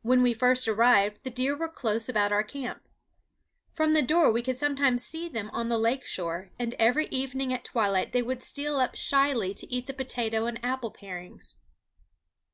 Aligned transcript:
When 0.00 0.22
we 0.22 0.32
first 0.32 0.66
arrived 0.66 1.22
the 1.22 1.28
deer 1.28 1.54
were 1.54 1.68
close 1.68 2.08
about 2.08 2.32
our 2.32 2.42
camp. 2.42 2.88
From 3.74 3.92
the 3.92 4.00
door 4.00 4.32
we 4.32 4.40
could 4.40 4.56
sometimes 4.56 5.04
see 5.04 5.28
them 5.28 5.50
on 5.52 5.68
the 5.68 5.76
lake 5.76 6.02
shore, 6.06 6.50
and 6.58 6.74
every 6.78 7.08
evening 7.08 7.52
at 7.52 7.62
twilight 7.64 8.12
they 8.12 8.22
would 8.22 8.42
steal 8.42 8.76
up 8.76 8.94
shyly 8.96 9.52
to 9.52 9.70
eat 9.70 9.84
the 9.84 9.92
potato 9.92 10.46
and 10.46 10.64
apple 10.64 10.90
parings. 10.92 11.56